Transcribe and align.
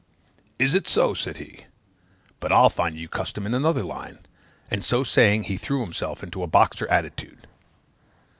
'Is 0.57 0.73
it 0.73 0.87
so?' 0.87 1.13
said 1.13 1.37
he, 1.37 1.65
'but 2.39 2.51
I'll 2.51 2.71
find 2.71 2.97
you 2.97 3.07
custom 3.07 3.45
in 3.45 3.53
another 3.53 3.83
line;' 3.83 4.25
and 4.71 4.83
so 4.83 5.03
saying, 5.03 5.43
he 5.43 5.57
threw 5.57 5.81
himself 5.81 6.23
into 6.23 6.41
a 6.41 6.47
boxing 6.47 6.87
attitude. 6.89 7.45